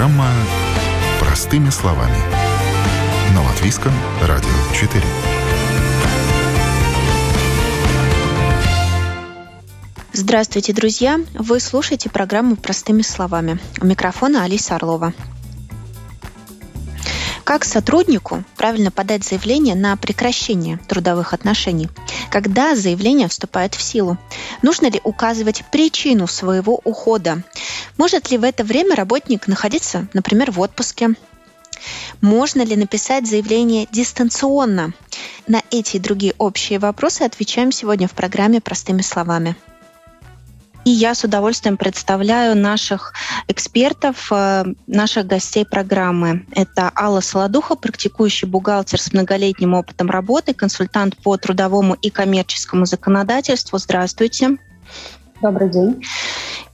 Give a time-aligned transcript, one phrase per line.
[0.00, 0.30] Программа
[1.20, 2.16] «Простыми словами».
[3.34, 3.92] На Латвийском
[4.22, 5.04] радио 4.
[10.14, 11.20] Здравствуйте, друзья!
[11.34, 13.58] Вы слушаете программу «Простыми словами».
[13.78, 15.12] У микрофона Алиса Орлова.
[17.50, 21.88] Как сотруднику правильно подать заявление на прекращение трудовых отношений?
[22.30, 24.18] Когда заявление вступает в силу?
[24.62, 27.42] Нужно ли указывать причину своего ухода?
[27.96, 31.16] Может ли в это время работник находиться, например, в отпуске?
[32.20, 34.92] Можно ли написать заявление дистанционно?
[35.48, 39.56] На эти и другие общие вопросы отвечаем сегодня в программе «Простыми словами».
[40.84, 43.12] И я с удовольствием представляю наших
[43.48, 46.46] экспертов, э, наших гостей программы.
[46.52, 53.78] Это Алла Солодуха, практикующий бухгалтер с многолетним опытом работы, консультант по трудовому и коммерческому законодательству.
[53.78, 54.56] Здравствуйте.
[55.42, 56.02] Добрый день.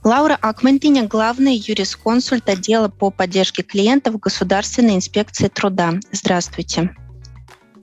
[0.04, 5.94] Лаура Акментиня, главный юрисконсульт отдела по поддержке клиентов Государственной инспекции труда.
[6.12, 6.94] Здравствуйте.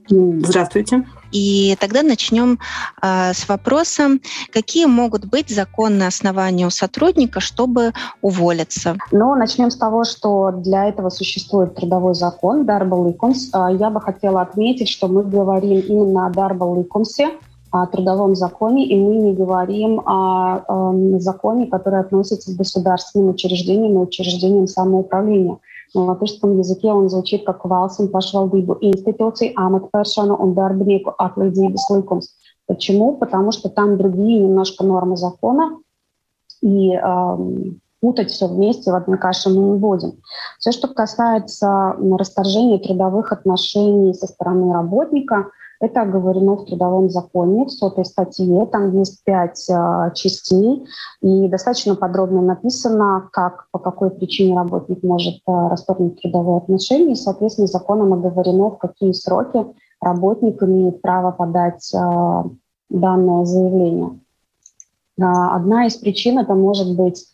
[0.08, 1.04] Здравствуйте.
[1.34, 2.60] И тогда начнем
[3.02, 4.18] э, с вопроса,
[4.52, 8.96] какие могут быть законные основания у сотрудника, чтобы уволиться?
[9.10, 13.50] Ну, начнем с того, что для этого существует трудовой закон Дарбал Ликумс.
[13.52, 17.30] Я бы хотела отметить, что мы говорим именно о Дарбал Ликумсе,
[17.72, 23.94] о трудовом законе, и мы не говорим о, о законе, который относится к государственным учреждениям
[23.94, 25.58] и учреждениям самоуправления.
[25.94, 32.26] На латышском языке он звучит как valsts un pašvaldību институции, amatpersonu un darbinieku atlīdzības likums.
[32.66, 33.16] Почему?
[33.16, 35.78] Потому что там другие немножко нормы закона,
[36.62, 40.12] и эм, путать все вместе в одной каше мы не будем.
[40.58, 45.48] Все, что касается расторжения трудовых отношений со стороны работника–
[45.80, 48.66] это оговорено в Трудовом законе, в сотой статье.
[48.66, 50.86] Там есть пять э, частей,
[51.20, 57.12] и достаточно подробно написано, как, по какой причине работник может э, расторгнуть трудовые отношения.
[57.12, 59.66] И, соответственно, законом оговорено, в какие сроки
[60.00, 62.42] работник имеет право подать э,
[62.90, 64.18] данное заявление.
[65.16, 67.24] Одна из причин это может быть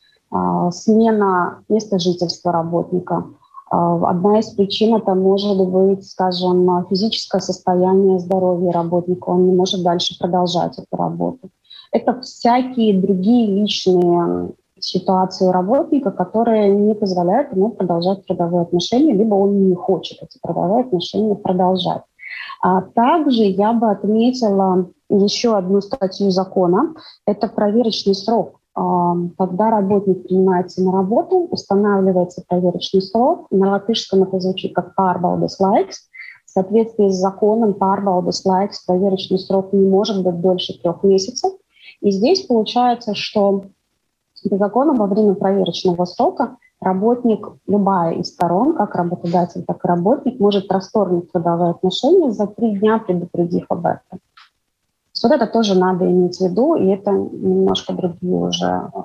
[0.71, 3.25] смена места жительства работника–
[3.71, 9.31] одна из причин это может быть, скажем, физическое состояние здоровья работника.
[9.31, 11.51] Он не может дальше продолжать эту работу.
[11.93, 19.69] Это всякие другие личные ситуации работника, которые не позволяют ему продолжать трудовые отношения, либо он
[19.69, 22.03] не хочет эти трудовые отношения продолжать.
[22.63, 26.95] А также я бы отметила еще одну статью закона.
[27.27, 28.60] Это проверочный срок
[29.37, 33.47] когда работник принимается на работу, устанавливается проверочный срок.
[33.51, 36.09] На латышском это звучит как pārbaudas laiks.
[36.47, 41.53] В соответствии с законом pārbaudas laiks проверочный срок не может быть дольше трех месяцев.
[42.01, 43.65] И здесь получается, что
[44.49, 50.41] по закону во время проверочного срока работник, любая из сторон, как работодатель, так и работник,
[50.41, 54.21] может расторгнуть трудовые отношения за три дня, предупредив об этом.
[55.23, 59.01] Вот это тоже надо иметь в виду, и это немножко другие уже э,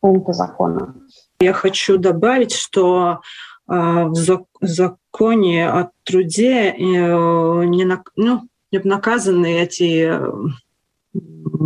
[0.00, 0.94] пункты закона.
[1.40, 3.20] Я хочу добавить, что
[3.68, 10.12] э, в законе о труде э, не, ну, наказаны эти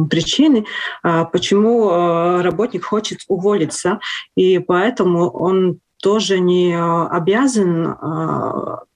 [0.09, 0.65] причины,
[1.03, 3.99] почему работник хочет уволиться,
[4.37, 7.97] и поэтому он тоже не обязан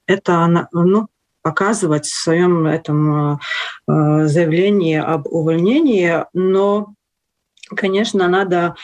[0.06, 1.08] это ну,
[1.46, 3.38] показывать в своем этом э,
[3.86, 6.88] э, заявлении об увольнении, но
[7.68, 8.76] Конечно, надо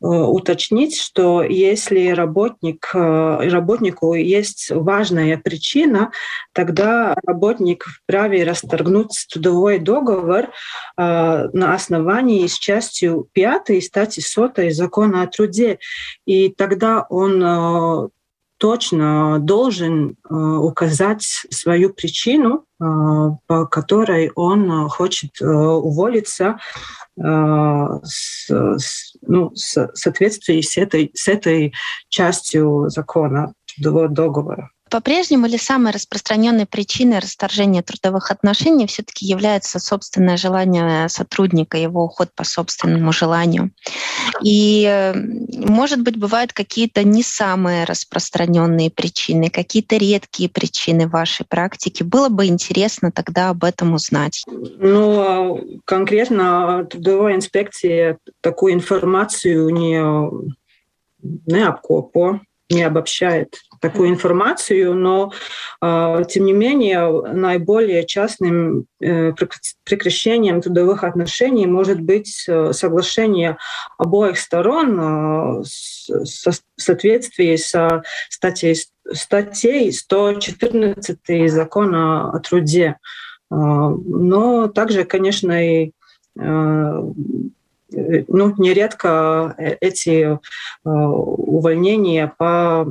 [0.00, 6.12] э, уточнить, что если работник, работнику есть важная причина,
[6.52, 10.50] тогда работник вправе расторгнуть трудовой договор
[10.96, 15.80] на основании с частью 5 статьи 100 закона о труде.
[16.24, 18.12] И тогда он
[18.58, 22.84] точно должен э, указать свою причину, э,
[23.46, 26.58] по которой он хочет э, уволиться
[27.20, 28.48] с,
[29.22, 31.74] ну, в соответствии с этой, с этой
[32.08, 34.70] частью закона договора.
[34.90, 42.30] По-прежнему ли самой распространенной причиной расторжения трудовых отношений все-таки является собственное желание сотрудника, его уход
[42.34, 43.70] по собственному желанию?
[44.42, 45.12] И,
[45.52, 52.04] может быть, бывают какие-то не самые распространенные причины, какие-то редкие причины вашей практике.
[52.04, 54.44] Было бы интересно тогда об этом узнать.
[54.46, 60.00] Ну, а конкретно трудовой инспекции такую информацию не,
[61.22, 62.40] не обкопо
[62.70, 65.32] не обобщает такую информацию, но
[65.80, 69.32] э, тем не менее наиболее частным э,
[69.84, 73.56] прекращением трудовых отношений может быть э, соглашение
[73.96, 78.76] обоих сторон э, в соответствии со статьей,
[79.12, 82.96] статьей 114 закона о труде.
[83.50, 85.92] Но также, конечно, и
[87.90, 90.38] ну, нередко эти
[90.84, 92.86] увольнения по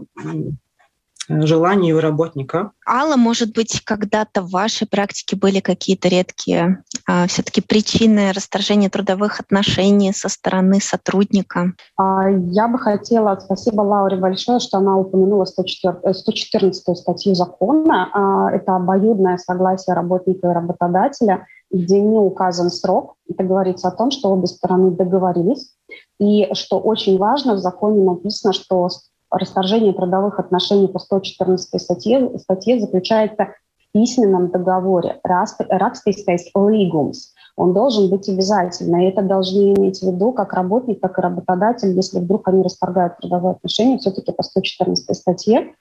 [1.29, 2.71] желанию работника.
[2.87, 9.39] Алла, может быть, когда-то в вашей практике были какие-то редкие а, все-таки причины расторжения трудовых
[9.39, 11.73] отношений со стороны сотрудника?
[11.97, 18.09] А, я бы хотела, спасибо Лауре большое, что она упомянула 104, 114 э, статью закона.
[18.13, 23.15] А, это обоюдное согласие работника и работодателя, где не указан срок.
[23.29, 25.73] Это говорится о том, что обе стороны договорились.
[26.19, 28.89] И что очень важно, в законе написано, что
[29.29, 37.33] расторжение трудовых отношений по 114 статье, статье заключается в письменном договоре «Rakstistais līgums».
[37.57, 39.03] Он должен быть обязательно.
[39.03, 43.17] И это должны иметь в виду как работник, так и работодатель, если вдруг они расторгают
[43.17, 45.73] трудовые отношения, все-таки по 114 статье.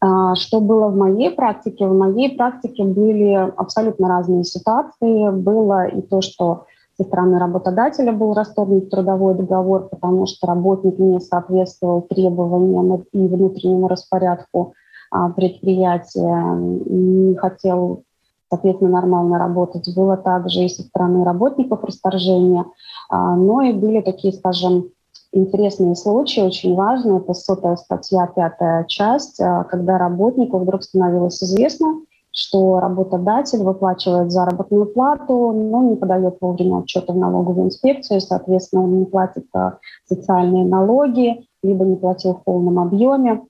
[0.00, 1.86] А, что было в моей практике?
[1.86, 5.30] В моей практике были абсолютно разные ситуации.
[5.30, 6.64] Было и то, что
[6.96, 13.88] со стороны работодателя был расторгнут трудовой договор, потому что работник не соответствовал требованиям и внутреннему
[13.88, 14.74] распорядку
[15.10, 18.04] а, предприятия, не хотел,
[18.48, 19.90] соответственно, нормально работать.
[19.94, 22.66] Было также и со стороны работников расторжения,
[23.08, 24.90] а, но и были такие, скажем,
[25.32, 27.18] интересные случаи, очень важные.
[27.18, 32.00] Это сотая статья, пятая часть, а, когда работнику вдруг становилось известно,
[32.32, 39.00] что работодатель выплачивает заработную плату, но не подает вовремя отчеты в налоговую инспекцию, соответственно, он
[39.00, 43.42] не платит а, социальные налоги, либо не платил в полном объеме.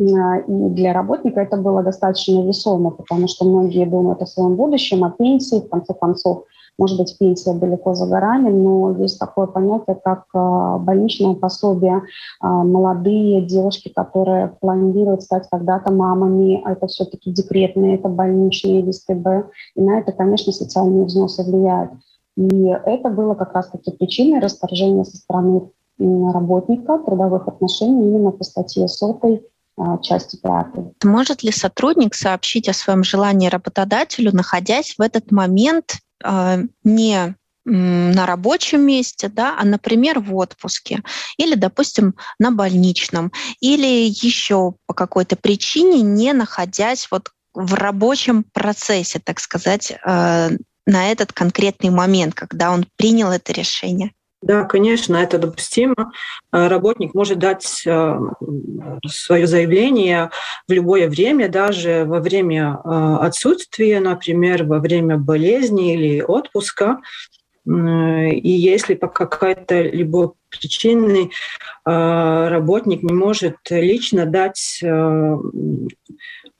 [0.00, 5.04] А, и для работника это было достаточно весомо, потому что многие думают о своем будущем,
[5.04, 6.44] о пенсии, в конце концов,
[6.78, 12.02] может быть, пенсия далеко за горами, но есть такое понятие, как а, больничное пособие.
[12.40, 18.90] А, молодые девушки, которые планируют стать когда-то мамами, а это все-таки декретные, это больничные или
[18.90, 21.92] СТБ, и на это, конечно, социальные взносы влияют.
[22.36, 28.88] И это было как раз-таки причиной расторжения со стороны работника трудовых отношений именно по статье
[28.88, 29.42] сотой
[30.02, 30.92] части пятой.
[31.04, 36.11] Может ли сотрудник сообщить о своем желании работодателю, находясь в этот момент а,
[36.84, 37.34] не
[37.64, 41.02] на рабочем месте, да, а, например, в отпуске
[41.36, 49.20] или, допустим, на больничном, или еще по какой-то причине не находясь вот в рабочем процессе,
[49.20, 50.50] так сказать, а,
[50.86, 54.12] на этот конкретный момент, когда он принял это решение.
[54.42, 56.12] Да, конечно, это допустимо.
[56.50, 58.18] А, работник может дать а,
[59.06, 60.30] свое заявление
[60.66, 66.98] в любое время, даже во время а, отсутствия, например, во время болезни или отпуска.
[67.64, 71.30] И если по какой-то либо причине
[71.84, 74.82] работник не может лично дать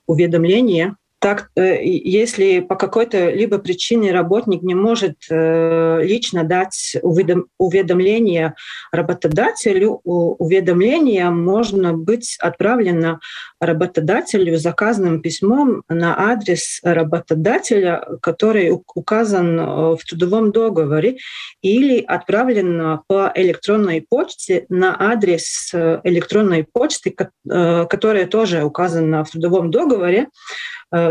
[0.07, 8.55] уведомление так, э, если по какой-то либо причине работник не может э, лично дать уведомление
[8.91, 13.21] работодателю, уведомление можно быть отправлено
[13.61, 19.65] работодателю заказным письмом на адрес работодателя, который указан э,
[19.95, 21.19] в трудовом договоре,
[21.63, 27.15] или отправлено по электронной почте на адрес электронной почты,
[27.45, 30.27] которая тоже указана в трудовом договоре,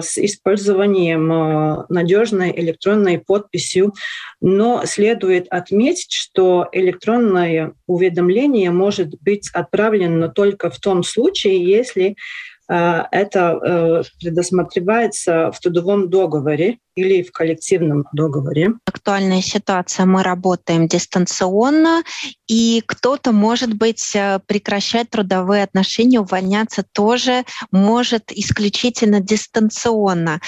[0.01, 3.93] с использованием э, надежной электронной подписью.
[4.39, 12.15] Но следует отметить, что электронное уведомление может быть отправлено только в том случае, если
[12.60, 18.73] Э, это э, предусматривается в трудовом договоре или в коллективном договоре.
[18.85, 20.05] Актуальная ситуация.
[20.05, 22.03] Мы работаем дистанционно,
[22.47, 30.39] и кто-то, может быть, э, прекращать трудовые отношения, увольняться тоже может исключительно дистанционно.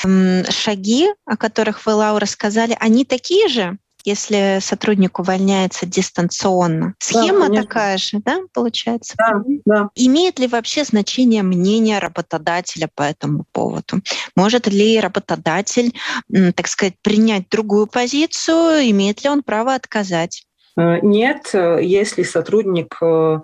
[0.50, 3.77] Шаги, о которых вы, Лаура, сказали, они такие же?
[4.03, 6.95] Если сотрудник увольняется дистанционно.
[7.00, 9.15] Схема да, такая же, да, получается?
[9.17, 9.89] Да, да.
[9.95, 14.01] Имеет ли вообще значение мнение работодателя по этому поводу?
[14.36, 15.93] Может ли работодатель,
[16.55, 18.89] так сказать, принять другую позицию?
[18.91, 20.43] Имеет ли он право отказать?
[20.77, 23.39] Э, нет, если сотрудник э,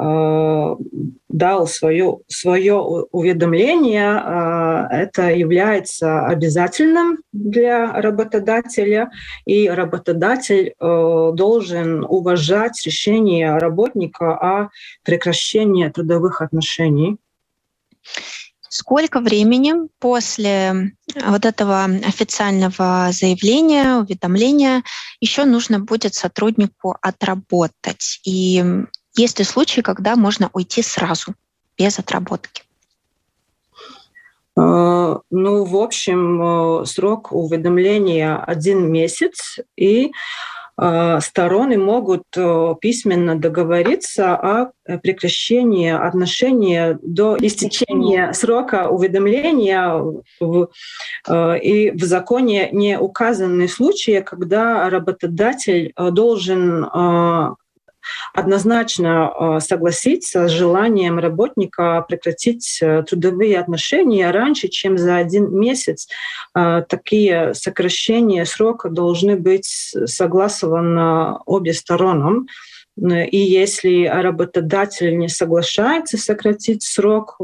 [0.00, 0.76] э,
[1.28, 4.57] дал свое, свое уведомление, э,
[4.90, 9.10] это является обязательным для работодателя,
[9.44, 14.68] и работодатель э, должен уважать решение работника о
[15.02, 17.16] прекращении трудовых отношений.
[18.70, 20.92] Сколько времени после
[21.26, 24.82] вот этого официального заявления, уведомления
[25.20, 28.20] еще нужно будет сотруднику отработать?
[28.24, 28.62] И
[29.16, 31.34] есть ли случаи, когда можно уйти сразу,
[31.78, 32.62] без отработки?
[34.58, 40.10] А, ну, в общем, э, срок уведомления один месяц, и
[40.80, 44.70] а, стороны могут э, письменно договориться о
[45.02, 50.00] прекращении отношений до истечения срока уведомления.
[51.28, 56.86] Э, и в законе не указаны случаи, когда работодатель э, должен
[58.34, 66.08] однозначно э, согласиться с желанием работника прекратить э, трудовые отношения раньше, чем за один месяц.
[66.54, 72.46] Э, такие сокращения срока должны быть согласованы обе стороны.
[73.00, 77.38] И если работодатель не соглашается сократить срок,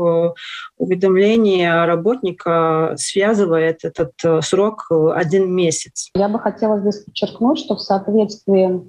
[0.76, 6.10] уведомление работника связывает этот срок один месяц.
[6.16, 8.82] Я бы хотела здесь подчеркнуть, что в соответствии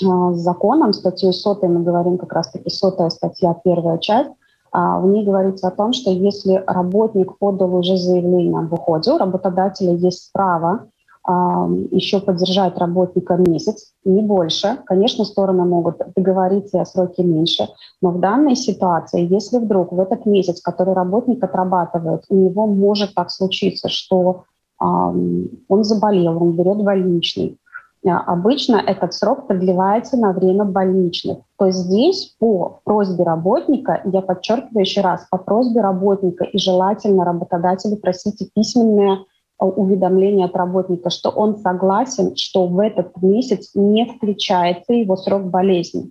[0.00, 4.30] с законом, статьей сотой мы говорим как раз-таки сотая статья, первая часть,
[4.74, 9.18] а, в ней говорится о том, что если работник подал уже заявление об уходе, у
[9.18, 10.88] работодателя есть право
[11.22, 14.78] а, еще поддержать работника месяц, не больше.
[14.86, 17.68] Конечно, стороны могут договориться о сроке меньше,
[18.02, 23.14] но в данной ситуации, если вдруг в этот месяц, который работник отрабатывает, у него может
[23.14, 24.44] так случиться, что
[24.80, 27.63] он заболел, он берет больничный, а,
[28.10, 31.38] обычно этот срок продлевается на время больничных.
[31.58, 37.24] То есть здесь по просьбе работника, я подчеркиваю еще раз, по просьбе работника и желательно
[37.24, 39.20] работодателю просите письменное
[39.58, 45.44] а, уведомление от работника, что он согласен, что в этот месяц не включается его срок
[45.44, 46.10] болезни.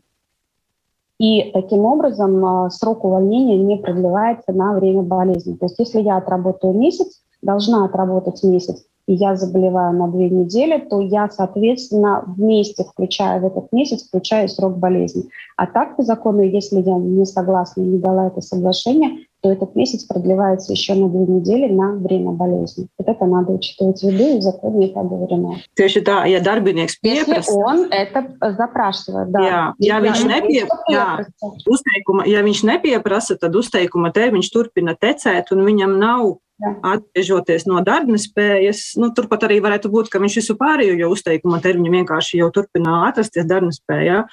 [1.19, 5.53] И таким образом а, срок увольнения не продлевается на время болезни.
[5.55, 10.77] То есть если я отработаю месяц, должна отработать месяц, и я заболеваю на две недели,
[10.79, 15.29] то я, соответственно, вместе, включая в этот месяц, включаю срок болезни.
[15.57, 19.75] А так по закону, если я не согласна и не дала это соглашение, то этот
[19.75, 22.87] месяц продлевается еще на две недели на время болезни.
[22.97, 25.57] Вот это надо учитывать в виду, и в законе это оговорено.
[25.75, 27.51] Tieši tā, ja darbinieks pieprasa...
[27.51, 28.23] Если он это
[28.55, 29.43] запрашивает, да.
[29.43, 31.27] Jā, ja viņš, nepie, jā,
[31.67, 38.18] uzteikuma, ja viņš nepieprasa, tad uzteikuma termiņš turpina tecēt, un viņam nav Atgriežoties no darba
[38.18, 42.48] spējas, nu, turpat arī varētu būt, ka viņš visu pārējo jau uzteikuma termiņu vienkārši jau
[42.54, 44.24] turpina atrasties darba spējā.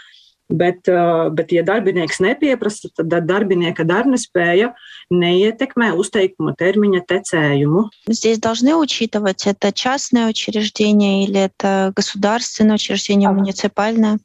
[0.46, 4.76] Bet, bet, ja darbinieks nepieprasa, tad darbinieka darnespēja
[5.10, 7.90] неетекме устейкума термина тецеюму.
[8.08, 13.34] Здесь должны учитывать, это частное учреждение или это государственное учреждение, а.
[13.34, 14.20] муниципальное?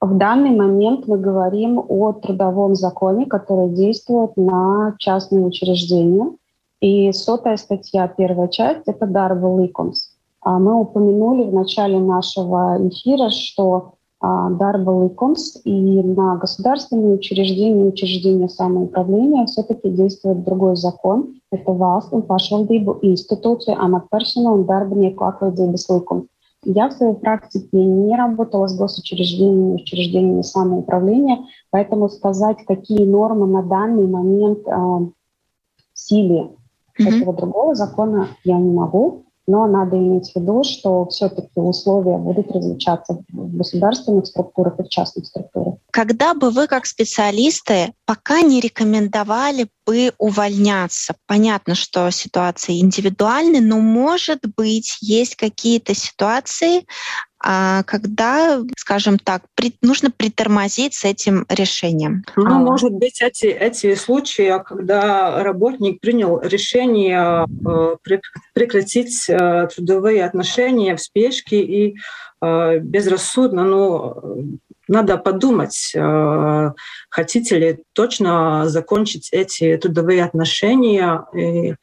[0.00, 6.30] В данный момент мы говорим о трудовом законе, который действует на частные учреждения.
[6.79, 9.95] И сотая статья, первая часть, это Darba Likums.
[10.41, 13.93] А мы упомянули в начале нашего эфира, что
[14.23, 21.33] Darba Likums и на государственные учреждения, учреждения самоуправления все-таки действует другой закон.
[21.51, 26.27] Это valsts un pašvaldību институции amatpersonu un darbinieku atlīdzības likums.
[26.63, 33.63] Я в своей практике не работала с госучреждениями, учреждениями самоуправления, поэтому сказать, какие нормы на
[33.63, 35.13] данный момент э, в
[35.93, 36.49] силе
[36.99, 37.15] Mm-hmm.
[37.15, 42.51] Этого другого закона я не могу, но надо иметь в виду, что все-таки условия будут
[42.51, 45.75] различаться в государственных структурах и в частных структурах.
[45.91, 51.15] Когда бы вы как специалисты пока не рекомендовали бы увольняться?
[51.27, 56.85] Понятно, что ситуации индивидуальны, но, может быть, есть какие-то ситуации,
[57.39, 62.23] а когда, скажем так, при, нужно притормозить с этим решением?
[62.35, 62.59] Ну, а.
[62.59, 67.95] может быть, эти, эти случаи, когда работник принял решение э,
[68.53, 71.95] прекратить э, трудовые отношения в спешке и
[72.41, 75.93] э, безрассудно, ну, надо подумать,
[77.09, 81.75] хотите ли точно закончить эти трудовые отношения и,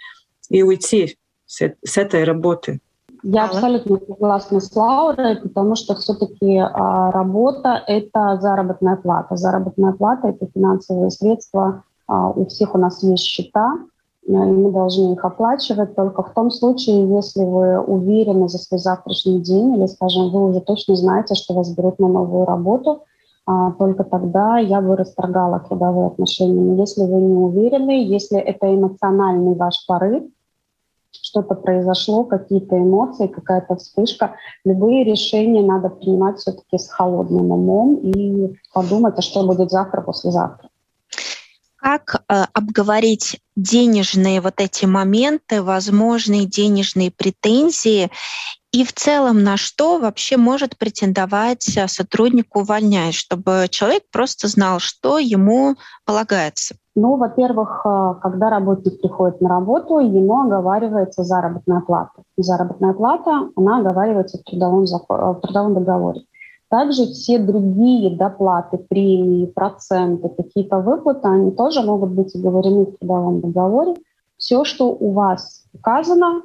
[0.48, 2.80] и уйти с, с этой работы.
[3.26, 9.36] Я абсолютно согласна с Лаурой, потому что все-таки а, работа– это заработная плата.
[9.36, 11.84] Заработная плата– это финансовые средства.
[12.06, 13.78] А, у всех у нас есть счета,
[14.26, 19.40] и мы должны их оплачивать только в том случае, если вы уверены за свой завтрашний
[19.40, 23.04] день или, скажем, вы уже точно знаете, что вас берут на новую работу,
[23.46, 26.60] а, только тогда я бы расторгала трудовые отношения.
[26.60, 30.24] Но если вы не уверены, если это эмоциональный ваш порыв,
[31.34, 38.54] что-то произошло, какие-то эмоции, какая-то вспышка, любые решения надо принимать все-таки с холодным умом и
[38.72, 40.68] подумать, а что будет завтра, послезавтра.
[41.76, 48.10] Как э, обговорить денежные вот эти моменты, возможные денежные претензии
[48.74, 54.80] и в целом на что вообще может претендовать э, сотрудник, увольняясь, чтобы человек просто знал,
[54.80, 56.74] что ему полагается?
[56.96, 62.24] Ну, во-первых, э, когда работник приходит на работу, ему оговаривается заработная плата.
[62.36, 66.22] заработная плата, она оговаривается в трудовом, в трудовом договоре.
[66.68, 73.40] Также все другие доплаты, премии, проценты, какие-то выплаты, они тоже могут быть оговорены в трудовом
[73.40, 73.94] договоре.
[74.36, 76.42] Все, что у вас указано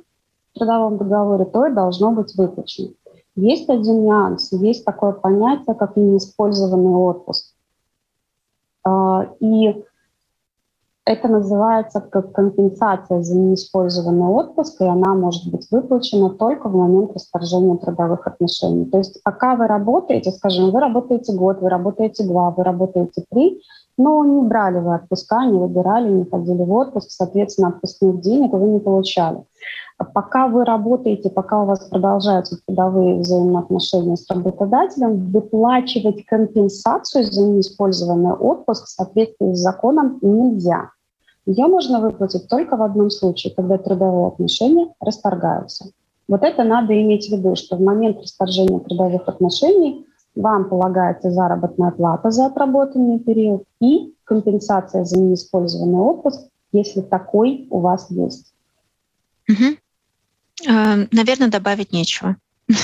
[0.54, 2.90] в трудовом договоре, то и должно быть выплачено.
[3.36, 7.54] Есть один нюанс, есть такое понятие, как неиспользованный отпуск.
[8.84, 9.84] А, и
[11.06, 17.14] это называется как компенсация за неиспользованный отпуск, и она может быть выплачена только в момент
[17.14, 18.86] расторжения трудовых отношений.
[18.86, 23.62] То есть пока вы работаете, скажем, вы работаете год, вы работаете два, вы работаете три,
[24.00, 28.68] но не брали вы отпуска, не выбирали, не ходили в отпуск, соответственно, отпускных денег вы
[28.68, 29.44] не получали.
[30.14, 38.32] Пока вы работаете, пока у вас продолжаются трудовые взаимоотношения с работодателем, выплачивать компенсацию за неиспользованный
[38.32, 40.92] отпуск в соответствии с законом нельзя.
[41.46, 45.92] Ее можно выплатить только в одном случае, когда трудовые отношения расторгаются.
[46.30, 50.06] Вот это надо иметь в виду, что в момент расторжения трудовых отношений
[50.40, 57.80] вам полагается заработная плата за отработанный период и компенсация за неиспользованный отпуск, если такой у
[57.80, 58.54] вас есть.
[59.50, 60.68] Угу.
[61.12, 62.36] Наверное, добавить нечего.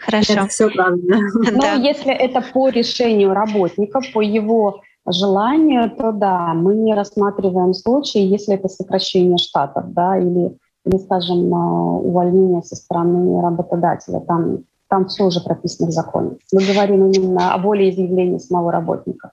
[0.00, 0.32] Хорошо.
[0.32, 1.18] Это все правильно.
[1.52, 8.20] Но если это по решению работника, по его желанию, то да, мы не рассматриваем случаи,
[8.20, 10.56] если это сокращение штатов, да, или,
[10.86, 14.20] или скажем, а, увольнение со стороны работодателя.
[14.20, 14.60] Там,
[14.94, 16.36] там все уже прописано в законе.
[16.52, 19.32] Мы говорим именно о волеизъявлении самого работника.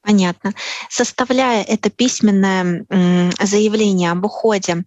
[0.00, 0.54] Понятно.
[0.88, 2.86] Составляя это письменное
[3.38, 4.84] заявление об уходе,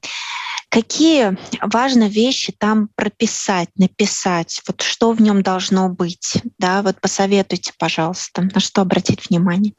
[0.70, 4.63] какие важные вещи там прописать, написать?
[4.67, 6.41] Вот что в нем должно быть?
[6.58, 9.73] Да, вот посоветуйте, пожалуйста, на что обратить внимание.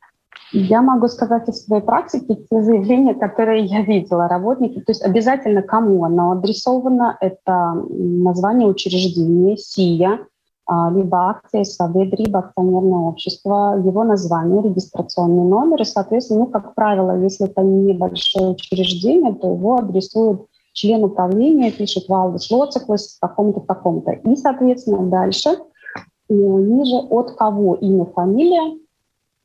[0.53, 5.61] Я могу сказать из своей практики, те заявления, которые я видела, работники, то есть обязательно
[5.61, 10.21] кому оно адресовано, это название учреждения, СИЯ,
[10.69, 17.23] либо акция, совет, либо акционерное общество, его название, регистрационный номер, и, соответственно, ну, как правило,
[17.23, 20.41] если это небольшое учреждение, то его адресует
[20.73, 24.13] член управления, пишет Валдис Лоциклас, таком-то, таком-то.
[24.13, 28.79] И, соответственно, дальше, э, ниже от кого имя, фамилия,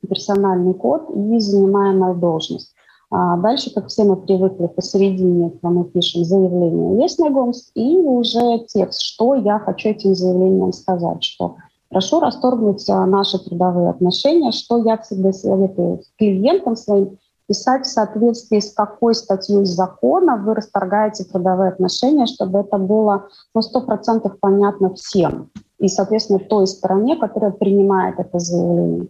[0.06, 2.74] персональный код и занимаемая должность.
[3.14, 9.02] А дальше, как все мы привыкли, посередине этого мы пишем заявление «Лесногомс» и уже текст,
[9.02, 11.56] что я хочу этим заявлением сказать, что
[11.90, 18.60] прошу расторгнуть а, наши трудовые отношения, что я всегда советую клиентам своим писать в соответствии
[18.60, 25.50] с какой статьей закона вы расторгаете трудовые отношения, чтобы это было ну, 100% понятно всем.
[25.78, 29.08] И, соответственно, той стороне, которая принимает это заявление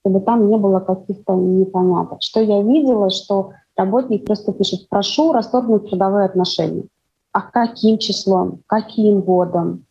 [0.00, 2.22] чтобы там не было каких-то непоняток.
[2.22, 6.84] Что я видела, что работник просто пишет, прошу расторгнуть трудовые отношения.
[7.32, 9.84] А каким числом, каким годом,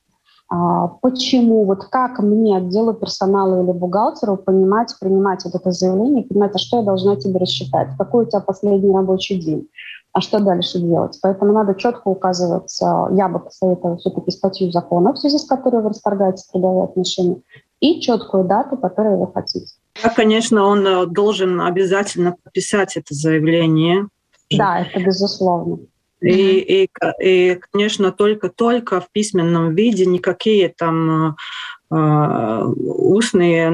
[0.50, 6.56] а, почему, вот как мне, отделу персонала или бухгалтеру, понимать, принимать вот это заявление, понимать,
[6.56, 9.67] а что я должна тебе рассчитать, какой у тебя последний рабочий день,
[10.12, 11.19] а что дальше делать.
[11.22, 15.89] Поэтому надо четко указывать, я бы посоветовала все-таки статью закона, в связи с которой вы
[15.89, 17.41] расторгаете трудовые отношения,
[17.80, 19.72] и четкую дату, которую вы хотите.
[20.04, 24.08] Да, конечно, он э, должен обязательно подписать это заявление.
[24.52, 25.80] Да, это безусловно.
[26.22, 26.90] И, и,
[27.24, 31.34] и конечно, только-только в письменном виде никакие там э,
[31.92, 33.72] э устные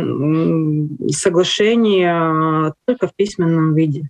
[1.11, 4.09] соглашения, только в письменном виде.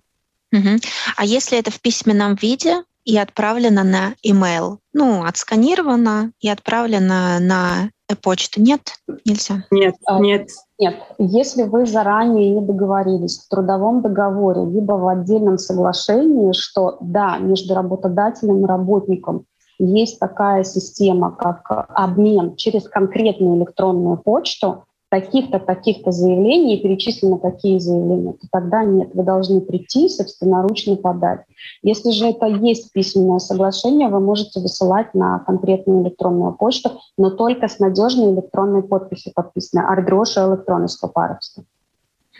[0.52, 0.78] Угу.
[1.16, 7.90] А если это в письменном виде и отправлено на email, ну, отсканировано и отправлено на
[8.14, 8.80] почту, нет,
[9.24, 9.64] нельзя?
[9.70, 10.48] Нет, а, нет.
[10.78, 17.38] Нет, если вы заранее не договорились в трудовом договоре, либо в отдельном соглашении, что да,
[17.38, 19.46] между работодателем и работником
[19.78, 28.32] есть такая система, как обмен через конкретную электронную почту, таких-то, таких-то заявлений, перечислены такие заявления,
[28.32, 31.40] то тогда нет, вы должны прийти собственноручно подать.
[31.82, 37.68] Если же это есть письменное соглашение, вы можете высылать на конкретную электронную почту, но только
[37.68, 41.64] с надежной электронной подписью подписанной, ардроша электронной скопаровства.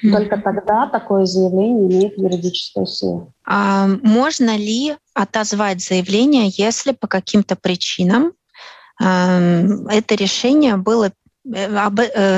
[0.05, 0.11] Mm-hmm.
[0.11, 3.33] Только тогда такое заявление имеет юридическую силу.
[3.47, 8.33] А можно ли отозвать заявление, если по каким-то причинам
[9.01, 11.13] э, это решение было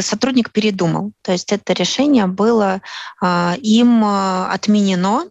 [0.01, 2.83] сотрудник передумал, то есть это решение было
[3.21, 5.25] а, им отменено,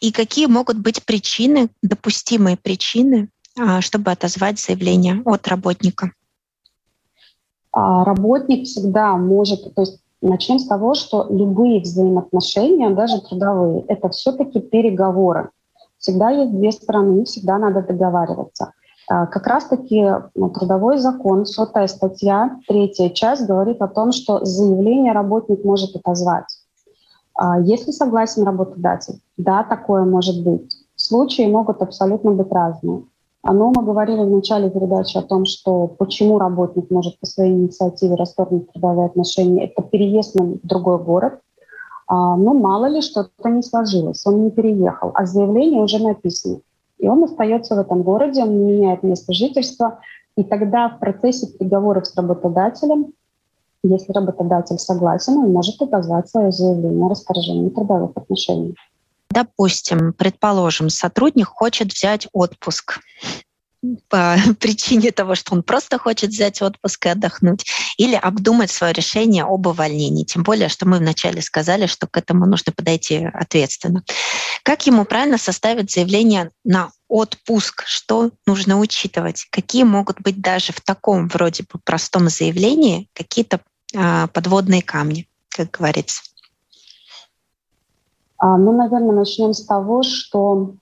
[0.00, 3.28] и какие могут быть причины, допустимые причины,
[3.58, 6.12] а, чтобы отозвать заявление от работника?
[7.72, 14.08] А, работник всегда может, то есть начнем с того, что любые взаимоотношения, даже трудовые, это
[14.10, 15.50] все-таки переговоры.
[15.98, 18.72] Всегда есть две стороны, всегда надо договариваться.
[19.12, 25.12] А, как раз-таки ну, трудовой закон, сотая статья, третья часть говорит о том, что заявление
[25.12, 26.46] работник может отозвать.
[27.34, 30.74] А, если согласен работодатель, да, такое может быть.
[30.96, 33.02] Случаи могут абсолютно быть разные.
[33.44, 38.14] Но мы говорили в начале передачи о том, что почему работник может по своей инициативе
[38.14, 39.66] расторгнуть трудовые отношения.
[39.66, 41.38] Это переезд в другой город.
[42.06, 46.60] А, но мало ли что-то не сложилось, он не переехал, а заявление уже написано.
[47.02, 49.98] И он остается в этом городе, он меняет место жительства.
[50.36, 53.12] И тогда в процессе переговоров с работодателем,
[53.82, 58.76] если работодатель согласен, он может отозвать свое заявление о расторжении трудовых отношений.
[59.30, 63.00] Допустим, предположим, сотрудник хочет взять отпуск
[64.08, 67.66] по причине того, что он просто хочет взять отпуск и отдохнуть,
[67.96, 70.24] или обдумать свое решение об увольнении.
[70.24, 74.04] Тем более, что мы вначале сказали, что к этому нужно подойти ответственно.
[74.62, 77.84] Как ему правильно составить заявление на отпуск?
[77.86, 79.46] Что нужно учитывать?
[79.50, 83.60] Какие могут быть даже в таком вроде бы простом заявлении какие-то
[83.94, 86.22] а, подводные камни, как говорится?
[88.38, 90.74] А, ну, наверное, начнем с того, что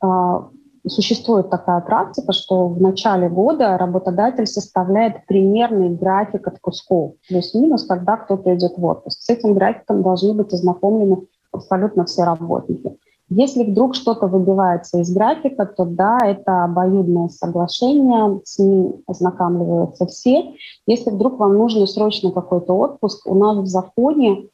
[0.00, 0.48] а,
[0.90, 8.54] существует такая практика, что в начале года работодатель составляет примерный график отпусков, плюс-минус, когда кто-то
[8.54, 9.20] идет в отпуск.
[9.22, 12.96] С этим графиком должны быть ознакомлены абсолютно все работники.
[13.30, 20.54] Если вдруг что-то выбивается из графика, то да, это обоюдное соглашение, с ним ознакомливаются все.
[20.86, 24.48] Если вдруг вам нужен срочно какой-то отпуск, у нас в законе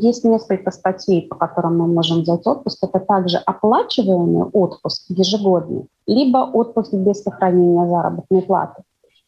[0.00, 2.78] есть несколько статей, по которым мы можем взять отпуск.
[2.82, 8.82] Это также оплачиваемый отпуск ежегодный, либо отпуск без сохранения заработной платы.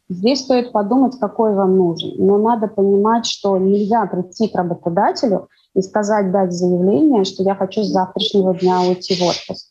[0.08, 2.14] Здесь стоит подумать, какой вам нужен.
[2.18, 7.84] Но надо понимать, что нельзя прийти к работодателю и сказать, дать заявление, что я хочу
[7.84, 9.69] с завтрашнего дня уйти в отпуск.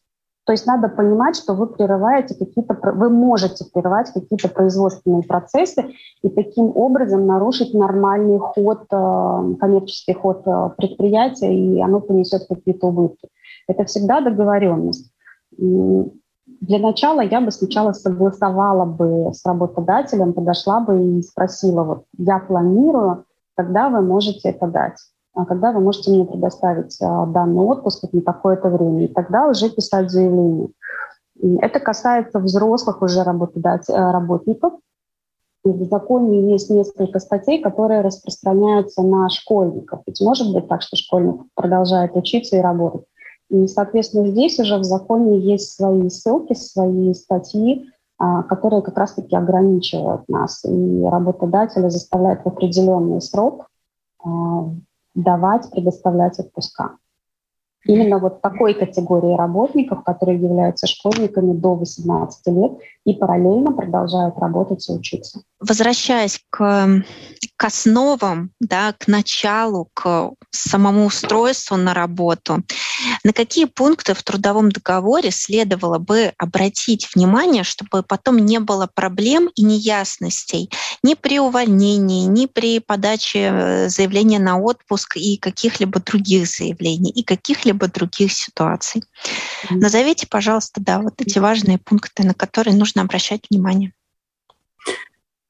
[0.49, 6.29] То есть надо понимать, что вы прерываете какие-то, вы можете прерывать какие-то производственные процессы и
[6.29, 13.29] таким образом нарушить нормальный ход, э, коммерческий ход э, предприятия, и оно понесет какие-то убытки.
[13.67, 15.11] Это всегда договоренность.
[15.51, 22.39] Для начала я бы сначала согласовала бы с работодателем, подошла бы и спросила, вот я
[22.39, 24.97] планирую, когда вы можете это дать.
[25.39, 29.69] А когда вы можете мне предоставить а, данный отпуск на такое-то время, и тогда уже
[29.69, 30.67] писать заявление.
[31.61, 33.23] Это касается взрослых уже э,
[34.11, 34.73] работников.
[35.63, 40.01] В законе есть несколько статей, которые распространяются на школьников.
[40.05, 43.05] Ведь может быть так, что школьник продолжает учиться и работать.
[43.49, 49.37] И, соответственно, здесь уже в законе есть свои ссылки, свои статьи, а, которые как раз-таки
[49.37, 50.65] ограничивают нас.
[50.65, 53.67] И работодателя заставляют в определенный срок
[55.15, 56.97] давать, предоставлять отпуска.
[57.85, 62.71] Именно вот такой категории работников, которые являются школьниками до 18 лет
[63.05, 65.41] и параллельно продолжают работать и учиться.
[65.59, 67.03] Возвращаясь к,
[67.55, 72.63] к основам, да, к началу, к самому устройству на работу,
[73.23, 79.49] на какие пункты в трудовом договоре следовало бы обратить внимание, чтобы потом не было проблем
[79.55, 80.69] и неясностей
[81.03, 87.23] ни при увольнении, ни при подаче э, заявления на отпуск и каких-либо других заявлений, и
[87.23, 89.03] каких-либо других ситуаций.
[89.69, 93.93] Назовите, пожалуйста, да, вот эти важные пункты, на которые нужно обращать внимание.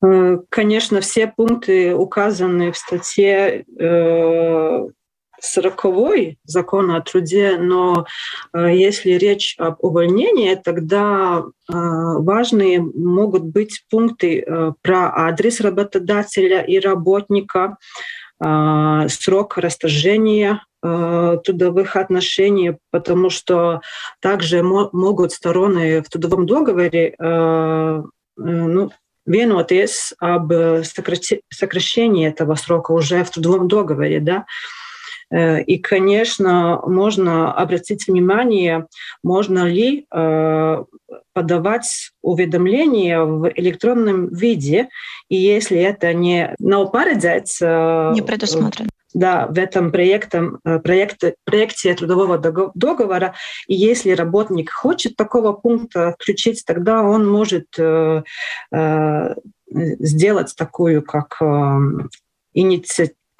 [0.01, 4.87] Э, конечно, все пункты указаны в статье э,
[5.41, 5.85] 40
[6.43, 8.05] закона о труде, но
[8.53, 16.61] э, если речь об увольнении, тогда э, важные могут быть пункты э, про адрес работодателя
[16.61, 17.77] и работника,
[18.43, 23.81] э, срок расторжения э, трудовых отношений, потому что
[24.21, 28.01] также могут стороны в трудовом договоре э, э,
[28.37, 28.91] ну,
[29.27, 30.51] vienoties об
[30.83, 34.45] сокращении этого срока уже в трудовом договоре, да,
[35.31, 38.87] Э, и, конечно, можно обратить внимание,
[39.23, 40.83] можно ли э,
[41.33, 44.89] подавать уведомления в электронном виде,
[45.29, 46.55] и если это не
[48.13, 48.89] не предусмотрено.
[49.13, 53.33] Да, в этом проектом, э, проекте, проекте трудового договора.
[53.67, 58.23] И если работник хочет такого пункта включить, тогда он может э,
[58.71, 59.35] э,
[59.67, 61.79] сделать такую как э,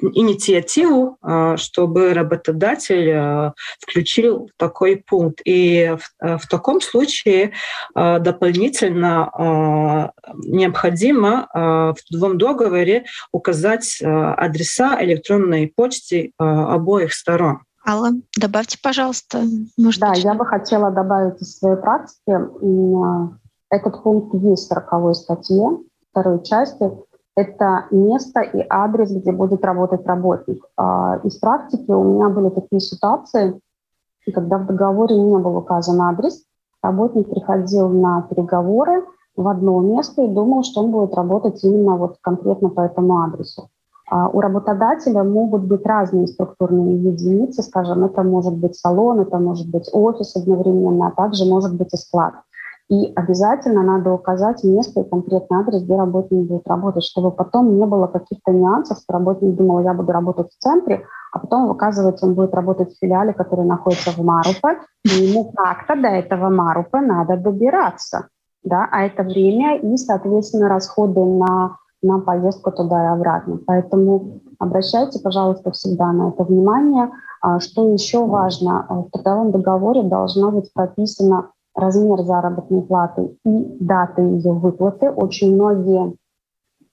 [0.01, 5.41] инициативу а, чтобы работодатель а, включил такой пункт.
[5.45, 7.53] И в, а, в таком случае
[7.95, 17.59] дополнительно необходимо в трудовом договоре указать адреса электронной почты обоих сторон.
[17.85, 19.43] Алла, добавьте, пожалуйста.
[19.77, 20.23] Может да, быть...
[20.23, 22.31] я бы хотела добавить из своей практики.
[23.69, 25.79] Этот пункт есть в 40 статье,
[26.11, 26.89] второй части
[27.35, 30.63] это место и адрес, где будет работать работник.
[30.77, 33.59] А, из практики у меня были такие ситуации,
[34.33, 36.43] когда в договоре не был указан адрес,
[36.83, 42.17] работник приходил на переговоры в одно место и думал, что он будет работать именно вот
[42.21, 43.69] конкретно по этому адресу.
[44.09, 49.69] А у работодателя могут быть разные структурные единицы, скажем, это может быть салон, это может
[49.69, 52.33] быть офис одновременно, а также может быть и склад.
[52.89, 57.85] И обязательно надо указать место и конкретный адрес, где работник будет работать, чтобы потом не
[57.85, 62.33] было каких-то нюансов, что работник думал, я буду работать в центре, а потом, оказывается, он
[62.33, 67.37] будет работать в филиале, который находится в Марупе, и ему как-то до этого Марупе надо
[67.37, 68.27] добираться.
[68.63, 68.87] Да?
[68.91, 73.59] А это время и, соответственно, расходы на, на поездку туда и обратно.
[73.67, 77.11] Поэтому обращайте, пожалуйста, всегда на это внимание.
[77.41, 84.21] А что еще важно, в трудовом договоре должна быть прописана размер заработной платы и дата
[84.21, 85.09] ее выплаты.
[85.09, 86.15] Очень многие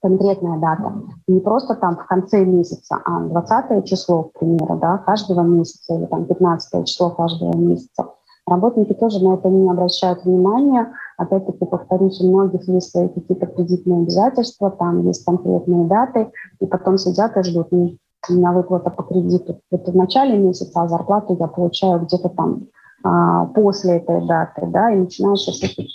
[0.01, 0.93] конкретная дата.
[1.27, 6.07] Не просто там в конце месяца, а 20 число, к примеру, да, каждого месяца или
[6.07, 8.07] там 15 число каждого месяца.
[8.47, 10.93] Работники тоже на это не обращают внимания.
[11.17, 16.97] Опять-таки, повторюсь, у многих есть свои какие-то кредитные обязательства, там есть конкретные даты, и потом
[16.97, 17.73] сидят и ждут.
[17.73, 22.67] У меня выплата по кредиту это в начале месяца, а зарплату я получаю где-то там
[23.55, 25.88] после этой даты, да, и начинаешь такие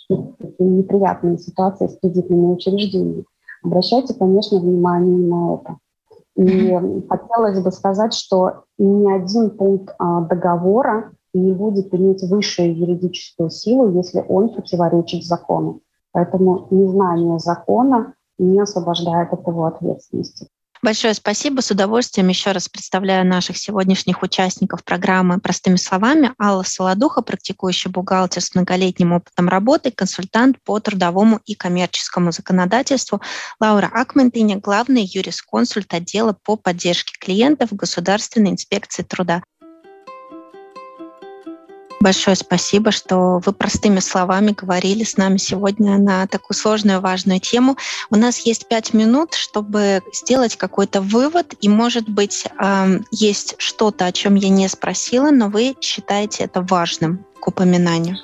[0.59, 3.25] неприятные ситуации с кредитными учреждениями.
[3.63, 5.77] Обращайте, конечно, внимание на это.
[6.35, 13.49] И хотелось бы сказать, что ни один пункт а, договора не будет иметь высшую юридическую
[13.49, 15.81] силу, если он противоречит закону.
[16.11, 20.47] Поэтому незнание закона не освобождает от его ответственности.
[20.83, 21.61] Большое спасибо.
[21.61, 26.33] С удовольствием еще раз представляю наших сегодняшних участников программы «Простыми словами».
[26.41, 33.21] Алла Солодуха, практикующий бухгалтер с многолетним опытом работы, консультант по трудовому и коммерческому законодательству.
[33.59, 39.43] Лаура Акментыня, главный юрисконсульт отдела по поддержке клиентов Государственной инспекции труда.
[42.01, 47.77] Большое спасибо, что вы простыми словами говорили с нами сегодня на такую сложную, важную тему.
[48.09, 52.47] У нас есть пять минут, чтобы сделать какой-то вывод, и, может быть,
[53.11, 58.17] есть что-то, о чем я не спросила, но вы считаете это важным к упоминанию.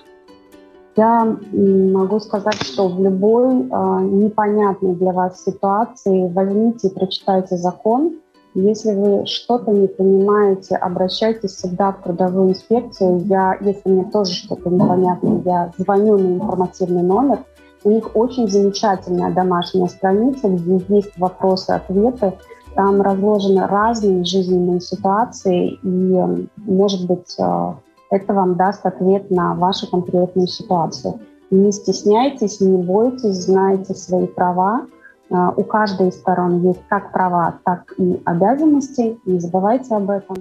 [0.96, 8.16] Я могу сказать, что в любой э, непонятной для вас ситуации возьмите и прочитайте закон,
[8.60, 13.20] если вы что-то не понимаете, обращайтесь всегда в трудовую инспекцию.
[13.26, 17.40] Я, если мне тоже что-то непонятно, я звоню на информативный номер.
[17.84, 22.34] У них очень замечательная домашняя страница, где есть вопросы-ответы.
[22.74, 27.74] Там разложены разные жизненные ситуации, и, может быть, э,
[28.10, 31.20] это вам даст ответ на вашу конкретную ситуацию.
[31.52, 34.88] Не стесняйтесь, не бойтесь, знайте свои права,
[35.30, 39.20] у каждой из сторон есть как права, так и обязанности.
[39.26, 40.38] Не забывайте об этом.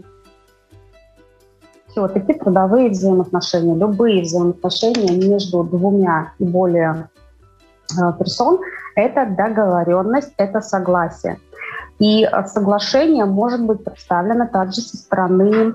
[1.88, 7.08] Все-таки трудовые взаимоотношения, любые взаимоотношения между двумя и более
[7.98, 8.60] а, персон–
[8.96, 11.38] это договоренность, это согласие.
[11.98, 15.74] И а, соглашение может быть представлено также со стороны,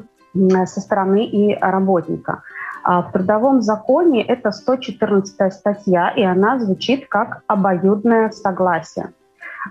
[0.65, 2.43] со стороны и работника.
[2.83, 9.11] А в трудовом законе это 114 статья, и она звучит как обоюдное согласие.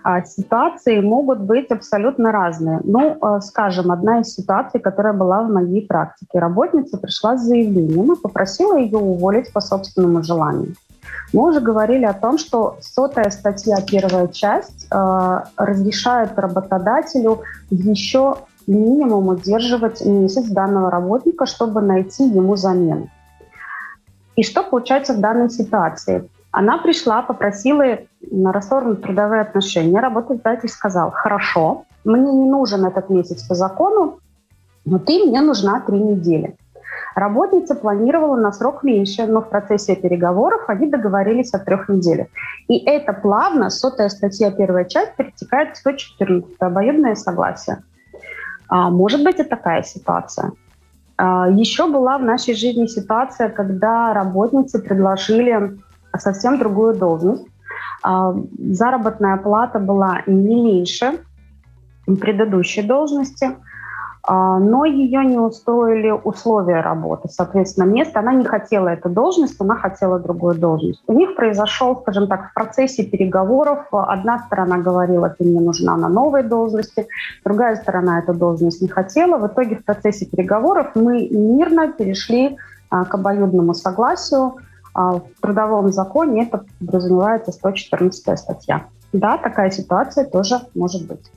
[0.04, 2.80] А ситуации могут быть абсолютно разные.
[2.84, 6.38] Ну, э, скажем, одна из ситуаций, которая была в моей практике.
[6.38, 10.74] Работница пришла с заявлением и попросила ее уволить по собственному желанию.
[11.32, 18.36] Мы уже говорили о том, что сотая статья, первая часть, э, разрешает работодателю еще
[18.70, 23.08] минимум удерживать месяц данного работника, чтобы найти ему замену.
[24.36, 26.28] И что получается в данной ситуации?
[26.52, 27.98] Она пришла, попросила
[28.30, 30.00] на расторгнуть трудовые отношения.
[30.00, 34.18] Работодатель сказал, хорошо, мне не нужен этот месяц по закону,
[34.84, 36.56] но ты мне нужна три недели.
[37.14, 42.28] Работница планировала на срок меньше, но в процессе переговоров они договорились о трех неделях.
[42.68, 47.82] И это плавно, сотая статья, первая часть, перетекает в 114 обоюдное согласие.
[48.70, 50.52] А, может быть и такая ситуация.
[51.16, 55.78] А, еще была в нашей жизни ситуация, когда работницы предложили
[56.16, 57.46] совсем другую должность.
[58.02, 61.20] А, заработная плата была не меньше
[62.06, 63.50] предыдущей должности–
[64.28, 68.20] но ее не устроили условия работы, соответственно, место.
[68.20, 71.02] Она не хотела эту должность, она хотела другую должность.
[71.06, 73.86] У них произошел, скажем так, в процессе переговоров.
[73.92, 77.08] Одна сторона говорила, ты мне нужна на новой должности,
[77.44, 79.38] другая сторона эту должность не хотела.
[79.38, 82.56] В итоге в процессе переговоров мы мирно перешли
[82.90, 84.56] а, к обоюдному согласию.
[84.92, 88.84] А, в трудовом законе это подразумевается 114 статья.
[89.12, 91.30] Да, такая ситуация тоже может быть.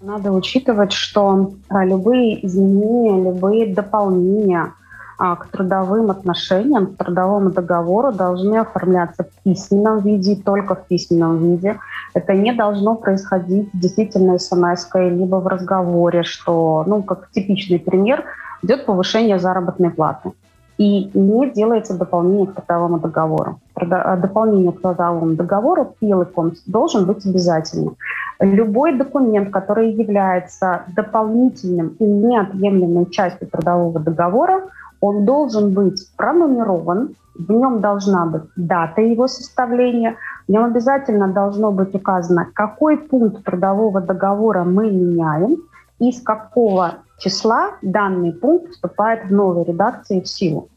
[0.00, 4.72] Надо учитывать, что а, любые изменения, любые дополнения
[5.18, 11.36] а, к трудовым отношениям, к трудовому договору должны оформляться в письменном виде, только в письменном
[11.36, 11.78] виде.
[12.14, 18.24] Это не должно происходить действительно смс либо в разговоре, что, ну, как типичный пример,
[18.62, 20.32] идет повышение заработной платы.
[20.80, 23.60] И не делается дополнение к трудовому договору.
[23.74, 27.92] А, дополнение к трудовому договору пиликом должен быть обязательно.
[28.40, 34.62] Любой документ, который является дополнительным и неотъемлемой частью трудового договора,
[35.02, 40.16] он должен быть пронумерован, в нем должна быть дата его составления,
[40.48, 45.58] в нем обязательно должно быть указано, какой пункт трудового договора мы меняем
[46.00, 50.68] и с какого числа данный пункт вступает в новой редакции в силу.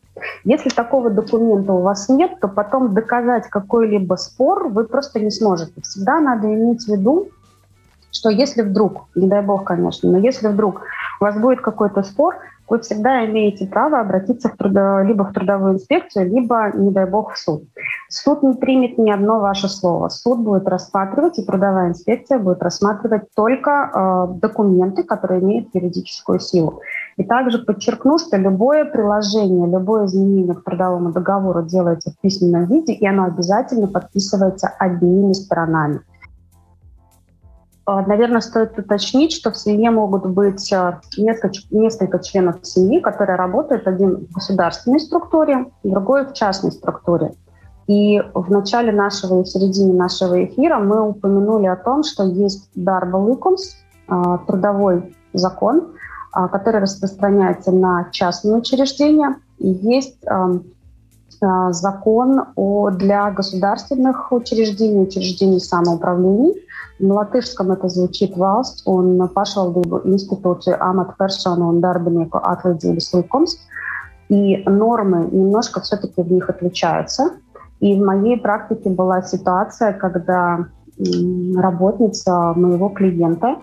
[0.44, 5.82] Если такого документа у вас нет, то потом доказать какой-либо спор вы просто не сможете.
[5.82, 7.30] Всегда надо иметь в виду,
[8.12, 10.84] что если вдруг, не дай бог, конечно, но если вдруг
[11.24, 12.36] у вас будет какой-то спор,
[12.68, 17.34] вы всегда имеете право обратиться в трудо, либо в трудовую инспекцию, либо, не дай бог,
[17.34, 17.64] в суд.
[18.10, 20.10] Суд не примет ни одно ваше слово.
[20.10, 26.82] Суд будет рассматривать, и трудовая инспекция будет рассматривать только э, документы, которые имеют юридическую силу.
[27.16, 32.94] И также подчеркну, что любое приложение, любое изменение к трудовому договору делается в письменном виде,
[32.94, 36.02] и оно обязательно подписывается обеими сторонами.
[37.86, 43.36] А, наверное, стоит уточнить, что в семье могут быть а, несколько, несколько членов семьи, которые
[43.36, 47.34] работают, один в государственной структуре, другой в частной структуре.
[47.88, 52.70] И в начале нашего и в середине нашего эфира мы упомянули о том, что есть
[52.74, 53.38] Дарба
[54.08, 55.90] а, трудовой закон,
[56.32, 60.18] который распространяется на частные учреждения, и есть
[61.70, 62.46] закон
[62.94, 66.56] для государственных учреждений, учреждений самоуправлений–
[67.04, 73.58] на латышском это звучит valsts un pašvaldību институции amatpersonu un darbinieku atlīdzības likums.
[74.30, 77.32] И нормы немножко все-таки в них отличаются.
[77.82, 80.66] И в моей практике была ситуация, когда
[81.56, 83.58] работница моего клиента,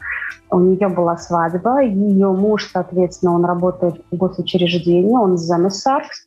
[0.50, 6.26] у нее была свадьба, ее муж, соответственно, он работает в госучреждении, он замесарс,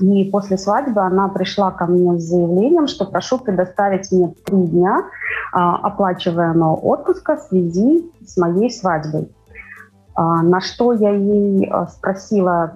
[0.00, 5.04] и после свадьбы она пришла ко мне с заявлением, что прошу предоставить мне три дня
[5.52, 9.30] а, оплачиваемого отпуска в связи с моей свадьбой.
[10.14, 12.74] А, на что я ей а, спросила,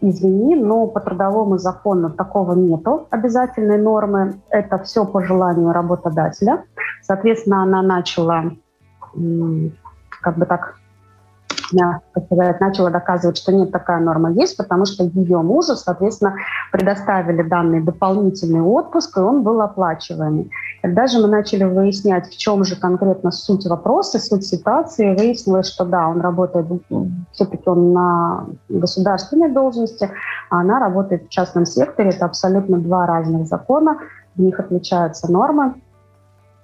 [0.00, 4.40] извини, но по трудовому закону такого нету обязательной нормы.
[4.48, 6.64] Это все по желанию работодателя.
[7.02, 8.44] Соответственно, она начала
[10.22, 10.76] как бы так
[11.72, 16.34] мягко сказать, начала доказывать, что нет, такая норма есть, потому что ее мужу, соответственно,
[16.70, 20.50] предоставили данный дополнительный отпуск, и он был оплачиваемый.
[20.82, 25.84] Когда же мы начали выяснять, в чем же конкретно суть вопроса, суть ситуации, выяснилось, что
[25.84, 26.66] да, он работает,
[27.32, 30.10] все-таки он на государственной должности,
[30.50, 32.10] а она работает в частном секторе.
[32.10, 33.98] Это абсолютно два разных закона,
[34.34, 35.74] в них отличаются нормы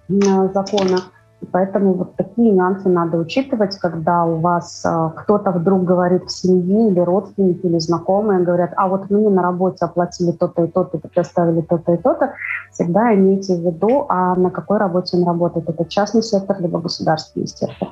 [0.09, 0.99] закона.
[1.53, 6.91] Поэтому вот такие нюансы надо учитывать, когда у вас э, кто-то вдруг говорит в семье
[6.91, 11.61] или родственники, или знакомые, говорят, а вот мне на работе оплатили то-то и то-то, предоставили
[11.61, 12.33] то-то и то-то,
[12.73, 15.69] всегда имейте в виду, а на какой работе он работает.
[15.69, 17.89] Это частный сектор, либо государственный сектор.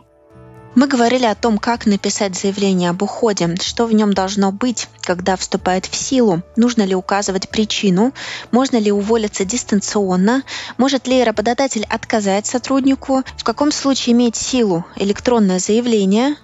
[0.77, 5.37] Мы говорили о том, как написать заявление об уходе, что в нем должно быть, когда
[5.37, 8.13] вступает в силу, нужно ли указывать причину,
[8.51, 10.43] можно ли уволиться дистанционно,
[10.77, 16.37] может ли работодатель отказать сотруднику, в каком случае имеет силу электронное заявление,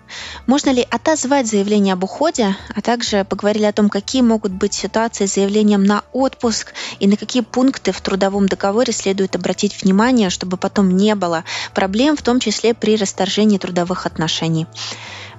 [0.46, 5.26] можно ли отозвать заявление об уходе, а также поговорили о том, какие могут быть ситуации
[5.26, 10.56] с заявлением на отпуск и на какие пункты в трудовом договоре следует обратить внимание, чтобы
[10.56, 11.44] потом не было
[11.74, 14.66] проблем, в том числе при расторжении трудовых отношений отношений.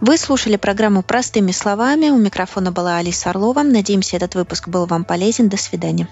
[0.01, 2.09] Вы слушали программу «Простыми словами».
[2.09, 3.63] У микрофона была Алиса Орлова.
[3.63, 5.47] Надеемся, этот выпуск был вам полезен.
[5.47, 6.07] До свидания.